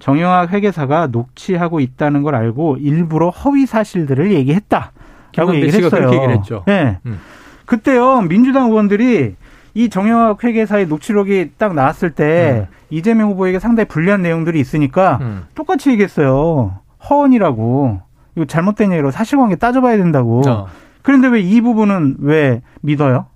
[0.00, 4.90] 정영학 회계사가 녹취하고 있다는 걸 알고 일부러 허위 사실들을 얘기했다.
[5.36, 6.00] 라고 얘기를 씨가 했어요.
[6.00, 6.62] 그렇게 얘기를 했죠.
[6.66, 6.98] 네.
[7.06, 7.18] 음.
[7.66, 9.36] 그때요, 민주당 의원들이
[9.74, 15.44] 이 정영학 회계사의 녹취록이 딱 나왔을 때 이재명 후보에게 상당히 불리한 내용들이 있으니까 음.
[15.54, 16.78] 똑같이 얘기했어요.
[17.10, 18.00] 허언이라고.
[18.36, 20.42] 이거 잘못된 얘기로 사실관계 따져봐야 된다고.
[20.48, 20.66] 어.
[21.02, 23.26] 그런데 왜 이 부분은 왜 믿어요?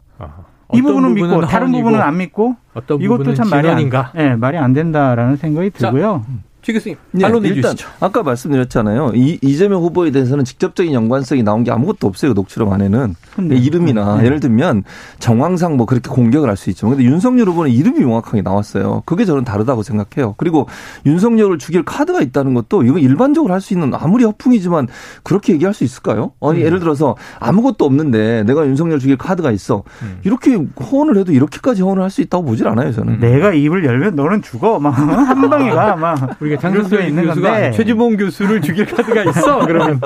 [0.75, 2.57] 이 어떤 부분은 믿고 다른 허언이고 부분은 안 믿고
[3.05, 3.75] 이것도 참 말이 안?
[4.17, 6.25] 예, 말이 안 된다라는 생각이 자, 들고요.
[6.69, 7.91] 최 교수님 네, 반론해 일단 주시죠.
[7.99, 9.13] 아까 말씀드렸잖아요.
[9.15, 12.35] 이, 이재명 후보에 대해서는 직접적인 연관성이 나온 게 아무것도 없어요.
[12.35, 13.15] 녹취록 안에는.
[13.35, 14.27] 근데 이름이나 네.
[14.27, 14.85] 예를 들면
[15.19, 16.89] 정황상 뭐 그렇게 공격을 할 수 있죠.
[16.91, 19.03] 근데 윤석열 후보는 이름이 명확하게 나왔어요.
[19.07, 20.35] 그게 저는 다르다고 생각해요.
[20.37, 20.67] 그리고
[21.07, 24.89] 윤석열을 죽일 카드가 있다는 것도 이거 일반적으로 할 수 있는 아무리 허풍이지만
[25.23, 26.33] 그렇게 얘기할 수 있을까요?
[26.43, 26.67] 아니 음.
[26.67, 29.85] 예를 들어서 아무것도 없는데 내가 윤석열 죽일 카드가 있어.
[30.03, 30.19] 음.
[30.25, 32.93] 이렇게 호언을 해도 이렇게까지 호언을 할 수 있다고 보질 않아요.
[32.93, 33.21] 저는.
[33.21, 34.79] 내가 입을 열면 너는 죽어.
[34.81, 35.95] 막 한 방에 가.
[35.97, 37.71] 막 우리가 수가 장성철 있는 교수가 건데.
[37.73, 39.67] 최지봉 교수를 죽일 카드가 있어.
[39.67, 40.01] 그러면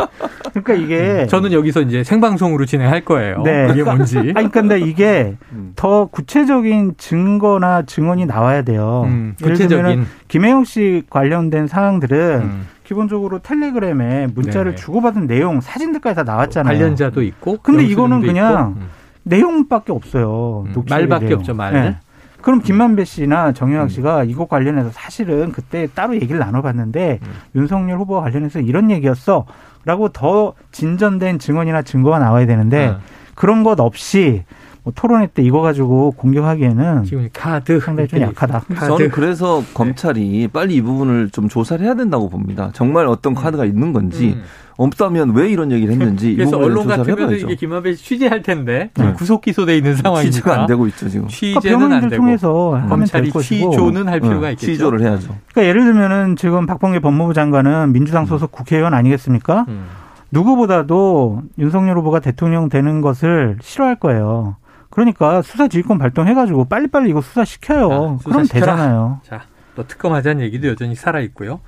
[0.50, 3.42] 그러니까 이게 저는 여기서 이제 생방송으로 진행할 거예요.
[3.42, 3.68] 네.
[3.72, 4.32] 이게 뭔지.
[4.34, 5.72] 아니 근데 이게 음.
[5.76, 9.04] 더 구체적인 증거나 증언이 나와야 돼요.
[9.06, 10.06] 음, 예를 들면 구체적인.
[10.28, 14.76] 김혜영 씨 관련된 사항들은 음, 기본적으로 텔레그램에 문자를 네.
[14.76, 16.76] 주고받은 내용, 사진들까지 다 나왔잖아요.
[16.78, 17.58] 관련자도 있고.
[17.62, 18.80] 근데 이거는 그냥 있고.
[18.80, 18.88] 음.
[19.24, 20.64] 내용밖에 없어요.
[20.66, 21.38] 음, 말밖에 내용.
[21.38, 21.72] 없죠, 말.
[21.72, 21.96] 네.
[22.42, 23.54] 그럼 김만배 씨나 음.
[23.54, 27.32] 정영학 씨가 이거 관련해서 사실은 그때 따로 얘기를 나눠봤는데 음.
[27.54, 29.46] 윤석열 후보와 관련해서 이런 얘기였어.
[29.84, 33.00] 라고 더 진전된 증언이나 증거가 나와야 되는데 아,
[33.34, 34.44] 그런 것 없이
[34.84, 38.64] 뭐 토론회 때 이거 가지고 공격하기에는 지금 카드 상당히 좀 약하다.
[38.74, 38.86] 카드.
[38.88, 42.70] 저는 그래서 검찰이 빨리 이 부분을 좀 조사를 해야 된다고 봅니다.
[42.72, 44.42] 정말 어떤 카드가 있는 건지 음.
[44.76, 47.46] 없다면 왜 이런 얘기를 했는지 이 그래서 부분을 언론 조사를 같으면 해봐야죠.
[47.46, 49.12] 이게 김만배 씨 취재할 텐데 네.
[49.12, 51.28] 구속 기소돼 있는 상황이니까 취재가 안 되고 있죠 지금.
[51.28, 53.30] 그러니까 취재는 안 변호인들 되고 통해서 하면 검찰이.
[53.30, 54.72] 취조는 할 필요가 네, 있겠죠.
[54.72, 55.36] 취조를 해야죠.
[55.52, 59.66] 그러니까 예를 들면은 지금 박범계 법무부 장관은 민주당 소속 국회의원 아니겠습니까?
[59.68, 59.84] 음.
[60.32, 64.56] 누구보다도 윤석열 후보가 대통령 되는 것을 싫어할 거예요.
[64.92, 67.88] 그러니까 수사 지휘권 발동해가지고 빨리빨리 이거 수사시켜요.
[67.88, 68.76] 자, 그럼 수사시켜라.
[68.76, 69.20] 되잖아요.
[69.24, 71.60] 자, 또 특검하자는 얘기도 여전히 살아 있고요.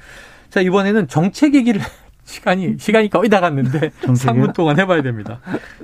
[0.50, 1.80] 자, 이번에는 정책 얘기를
[2.24, 4.44] 시간이 시간이 거의 다 갔는데 정책이요?
[4.44, 5.40] 3분 동안 해봐야 됩니다.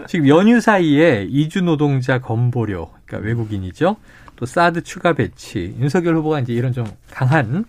[0.07, 3.97] 지금 연휴 사이에 이주 노동자 건보료, 그러니까 외국인이죠.
[4.37, 7.65] 또 사드 추가 배치, 윤석열 후보가 이제 이런 좀 강한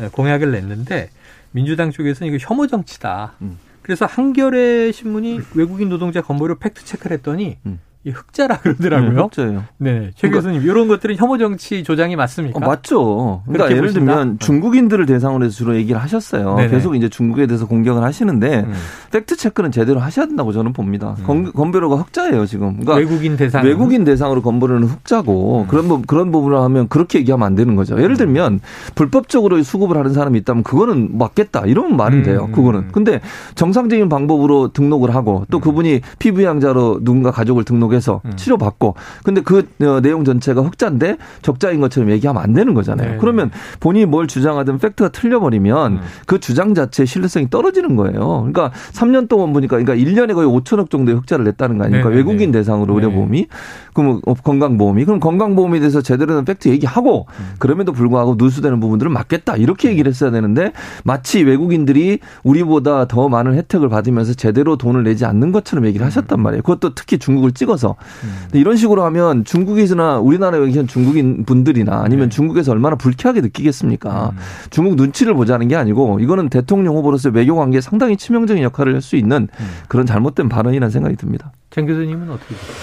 [0.00, 1.10] 어, 공약을 냈는데
[1.52, 3.34] 민주당 쪽에서는 이거 혐오 정치다.
[3.42, 3.58] 음.
[3.82, 7.78] 그래서 한겨레 신문이 외국인 노동자 건보료 팩트 체크를 했더니 음.
[8.04, 9.20] 이 흑자라 그러더라고요.
[9.22, 9.62] 흑자예요.
[9.78, 12.58] 네, 최 그러니까- 교수님 이런 것들은 혐오 정치 조장이 맞습니까?
[12.58, 13.42] 어, 맞죠.
[13.46, 14.14] 그러니까 예를 보신다?
[14.14, 16.56] 들면 중국인들을 대상으로 해서 주로 얘기를 하셨어요.
[16.56, 16.68] 네네.
[16.70, 18.72] 계속 이제 중국에 대해서 공격을 하시는데 음.
[19.12, 21.14] 팩트 체크는 제대로 하셔야 된다고 저는 봅니다.
[21.24, 22.80] 건, 건배로가 흑자예요 지금.
[22.80, 25.68] 그러니까 외국인 대상 외국인 대상으로 건보료는 흑자고 음.
[25.68, 28.02] 그런 부- 그런 부분을 하면 그렇게 얘기하면 안 되는 거죠.
[28.02, 28.58] 예를 들면
[28.96, 32.22] 불법적으로 수급을 하는 사람이 있다면 그거는 맞겠다 이러면 말은 음.
[32.24, 32.48] 돼요.
[32.52, 32.88] 그거는.
[32.90, 33.20] 근데
[33.54, 38.32] 정상적인 방법으로 등록을 하고 또 그분이 피부양자로 누군가 가족을 등록 해서 음.
[38.36, 43.12] 치료받고 근데 그 어, 내용 전체가 흑자인데 적자인 것처럼 얘기하면 안 되는 거잖아요.
[43.12, 43.16] 네.
[43.18, 43.50] 그러면
[43.80, 46.00] 본인이 뭘 주장하든 팩트가 틀려버리면 음.
[46.26, 48.48] 그 주장 자체의 신뢰성이 떨어지는 거예요.
[48.52, 52.08] 그러니까 3년 동안 보니까 그러니까 1년에 거의 5천억 정도의 흑자를 냈다는 거 아닙니까?
[52.08, 52.16] 네네네.
[52.16, 53.06] 외국인 대상으로 네.
[53.06, 53.46] 의료보험이.
[53.94, 55.04] 그럼 어, 건강보험이.
[55.04, 57.54] 그럼 건강보험에 대해서 제대로 된 팩트 얘기하고 음.
[57.58, 59.56] 그럼에도 불구하고 누수되는 부분들은 맞겠다.
[59.56, 60.72] 이렇게 얘기를 했어야 되는데
[61.04, 66.62] 마치 외국인들이 우리보다 더 많은 혜택을 받으면서 제대로 돈을 내지 않는 것처럼 얘기를 하셨단 말이에요.
[66.62, 67.96] 그것도 특히 중국을 찍어서 있어서
[68.44, 72.34] 근데 이런 식으로 하면 중국에서나 우리나라에 계신 중국인 분들이나 아니면 네.
[72.34, 74.32] 중국에서 얼마나 불쾌하게 느끼겠습니까?
[74.70, 79.16] 중국 눈치를 보자는 게 아니고 이거는 대통령 후보로서 외교 관계에 상당히 치명적인 역할을 할 수
[79.16, 79.48] 있는
[79.88, 81.50] 그런 잘못된 발언이라는 생각이 듭니다.
[81.70, 82.76] 장 교수님은 어떻게 보세요?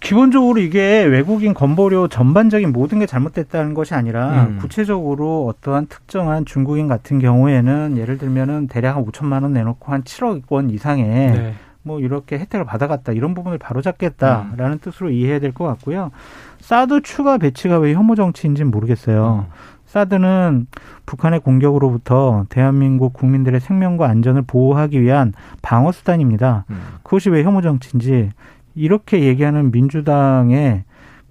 [0.00, 4.58] 기본적으로 이게 외국인 건보료 전반적인 모든 게 잘못됐다는 것이 아니라 음.
[4.58, 10.44] 구체적으로 어떠한 특정한 중국인 같은 경우에는 예를 들면은 대략 한 5천만 원 내놓고 한 7억
[10.48, 11.54] 원 이상의 네.
[11.86, 16.10] 뭐 이렇게 혜택을 받아갔다 이런 부분을 바로잡겠다라는 뜻으로 이해해야 될 것 같고요.
[16.58, 19.46] 사드 추가 배치가 왜 혐오 정치인지는 모르겠어요.
[19.86, 20.66] 사드는
[21.06, 26.64] 북한의 공격으로부터 대한민국 국민들의 생명과 안전을 보호하기 위한 방어 수단입니다.
[26.70, 26.76] 음.
[27.04, 28.30] 그것이 왜 혐오 정치인지
[28.74, 30.82] 이렇게 얘기하는 민주당의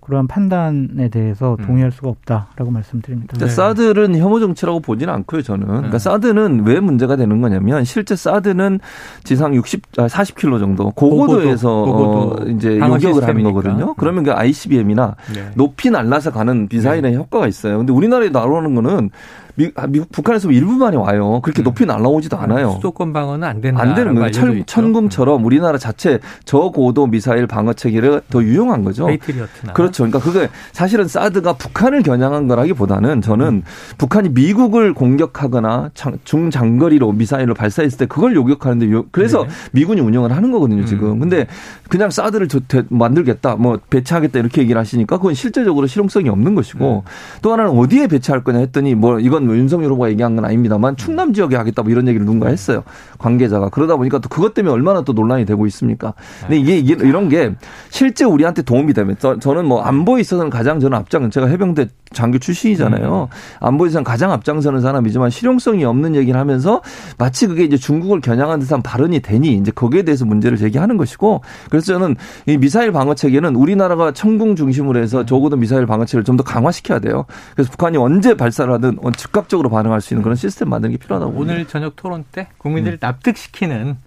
[0.06, 1.66] 그러한 판단에 대해서 음.
[1.66, 3.32] 동의할 수가 없다라고 말씀드립니다.
[3.32, 3.52] 근데 네.
[3.52, 5.66] 사드는 혐오 정치라고 보지는 않고요, 저는.
[5.66, 6.00] 그러니까 음.
[6.00, 8.80] 사드는 왜 문제가 되는 거냐면 실제 사드는
[9.24, 13.44] 지상 60, 아, 40km 정도 고고도에서 고고도, 어, 이제 요격을 하는.
[13.44, 13.94] 거거든요.
[13.96, 15.52] 그러면 그 ICBM이나 네.
[15.56, 17.78] 높이 날라서 가는 미사일의 효과가 있어요.
[17.80, 19.10] 근데 우리나라에 날아오는 거는
[19.56, 21.40] 미, 아, 미국 북한에서 일부만이 와요.
[21.42, 21.64] 그렇게 음.
[21.64, 22.72] 높이 날아오지도 않아요.
[22.72, 23.82] 수도권 방어는 안 된다.
[23.82, 24.32] 안 되는 거예요.
[24.32, 29.06] 천, 천금처럼 우리나라 자체 저고도 미사일 방어 체계를 더 유용한 거죠.
[29.08, 29.74] 페이트리어트나.
[29.74, 30.04] 그렇죠.
[30.04, 33.64] 그러니까 그게 사실은 사드가 북한을 겨냥한 거라기보다는 저는 음.
[33.98, 39.50] 북한이 미국을 공격하거나 장- 중장거리로 미사일을 발사했을 때 그걸 요격하는데 요- 그래서 네.
[39.72, 41.12] 미군이 운영을 하는 거거든요, 지금.
[41.14, 41.20] 음.
[41.20, 41.48] 근데
[41.90, 47.04] 그냥 사드를 저- 대- 만들겠다, 뭐 배치하겠다 이렇게 얘기를 하시니까 그건 실제적으로 실용성이 없는 것이고
[47.06, 47.10] 음.
[47.42, 51.34] 또 하나는 어디에 배치할 거냐 했더니 뭐 이건 뭐 윤석열 후보가 얘기한 건 아닙니다만 충남
[51.34, 52.84] 지역에 하겠다 뭐 이런 얘기를 누군가 했어요.
[53.18, 53.70] 관계자가.
[53.70, 56.14] 그러다 보니까 또 그것 때문에 얼마나 또 논란이 되고 있습니까?
[56.42, 57.54] 근데 이게 이게 이런 게
[57.90, 62.38] 실제 우리한테 도움이 되면 저, 저는 뭐 안보에 있어서는 가장 저는 앞장 제가 해병대 장교
[62.38, 63.30] 출신이잖아요.
[63.60, 66.82] 안보에 있어서는 가장 앞장서는 사람이지만 실용성이 없는 얘기를 하면서
[67.18, 71.94] 마치 그게 이제 중국을 겨냥한 듯한 발언이 되니 이제 거기에 대해서 문제를 제기하는 것이고 그래서
[71.94, 76.44] 저는 이 미사일 방어 체계는 우리나라가 천궁 중심으로 해서 적어도 미사일 방어 체계를 좀 더
[76.44, 77.24] 강화시켜야 돼요.
[77.56, 78.98] 그래서 북한이 언제 발사를 하든
[79.36, 81.54] 즉각적으로 반응할 수 있는 그런 시스템 만드는 게 필요하다고 봅니다.
[81.54, 83.98] 오늘 저녁 토론 때 국민들을 납득시키는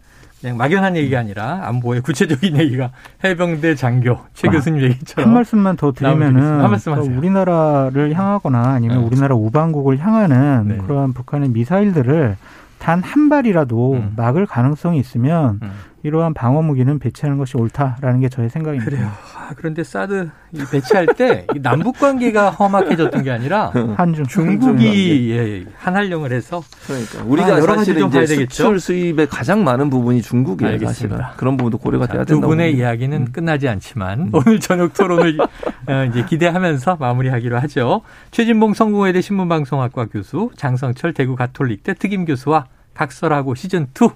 [0.41, 2.91] 그냥 막연한 얘기가 아니라 안보의 구체적인 얘기가
[3.25, 6.61] 해병대 장교 최 아, 교수님 얘기처럼 한 말씀만 더 드리면은.
[6.63, 7.19] 한 말씀 또 하세요.
[7.19, 9.05] 우리나라를 향하거나 아니면 네.
[9.05, 10.77] 우리나라 우방국을 향하는 네.
[10.79, 12.37] 그러한 북한의 미사일들을
[12.79, 14.13] 단 한 발이라도 음.
[14.17, 15.71] 막을 가능성이 있으면 음.
[16.09, 18.91] 이러한 방어 무기는 배치하는 것이 옳다라는 게 저의 생각입니다.
[18.91, 19.07] 그래요.
[19.37, 26.33] 아, 그런데 사드 이 배치할 때이 남북 관계가 험악해졌던 게 아니라 한중 중국이 예, 한한령을
[26.33, 28.55] 해서 그러니까 아, 우리가 여러 가지 사실은 이제 되겠죠?
[28.55, 31.17] 수출 수입의 가장 많은 부분이 중국이에요, 알겠습니다.
[31.17, 31.37] 사실은.
[31.37, 32.51] 그런 부분도 고려가 돼야 자, 두 된다고.
[32.51, 32.89] 분의 봅니다.
[32.89, 38.01] 이야기는 끝나지 않지만 오늘 저녁 토론을 어, 이제 기대하면서 마무리하기로 하죠.
[38.31, 44.09] 최진봉 성공회대 신문방송학과 교수, 장성철 대구 가톨릭대 특임 교수와 각설하고 시즌 2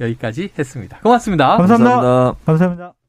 [0.00, 0.98] 여기까지 했습니다.
[1.02, 1.56] 고맙습니다.
[1.56, 1.94] 감사합니다.
[1.94, 2.44] 감사합니다.
[2.46, 2.94] 감사합니다.